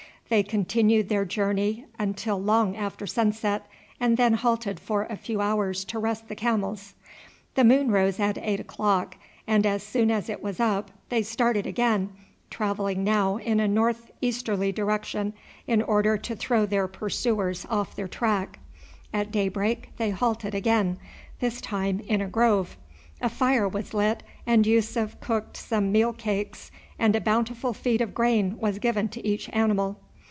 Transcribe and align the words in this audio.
They 0.29 0.43
continued 0.43 1.09
their 1.09 1.25
journey 1.25 1.83
until 1.99 2.41
long 2.41 2.77
after 2.77 3.05
sunset, 3.05 3.65
and 3.99 4.15
then 4.15 4.35
halted 4.35 4.79
for 4.79 5.03
a 5.03 5.17
few 5.17 5.41
hours 5.41 5.83
to 5.83 5.99
rest 5.99 6.29
the 6.29 6.37
camels. 6.37 6.93
The 7.55 7.65
moon 7.65 7.91
rose 7.91 8.17
at 8.17 8.37
eight 8.37 8.61
o'clock, 8.61 9.17
and 9.45 9.65
as 9.65 9.83
soon 9.83 10.09
as 10.09 10.29
it 10.29 10.41
was 10.41 10.61
up 10.61 10.89
they 11.09 11.21
started 11.21 11.65
again, 11.67 12.11
travelling 12.49 13.03
now 13.03 13.39
in 13.39 13.59
a 13.59 13.67
north 13.67 14.09
easterly 14.21 14.71
direction 14.71 15.33
in 15.67 15.81
order 15.81 16.17
to 16.19 16.33
throw 16.37 16.65
their 16.65 16.87
pursuers 16.87 17.65
off 17.69 17.93
their 17.97 18.07
track. 18.07 18.59
At 19.13 19.31
daybreak 19.33 19.89
they 19.97 20.11
halted 20.11 20.55
again, 20.55 20.97
this 21.41 21.59
time 21.59 21.99
in 22.07 22.21
a 22.21 22.29
grove. 22.29 22.77
A 23.19 23.27
fire 23.27 23.67
was 23.67 23.93
lit 23.93 24.23
and 24.47 24.65
Yussuf 24.65 25.19
cooked 25.19 25.57
some 25.57 25.91
meal 25.91 26.13
cakes, 26.13 26.71
and 26.97 27.17
a 27.17 27.19
bountiful 27.21 27.73
feed 27.73 27.99
of 27.99 28.13
grain 28.13 28.57
was 28.59 28.79
given 28.79 29.09
to 29.09 29.27
each 29.27 29.49
animal. 29.49 29.99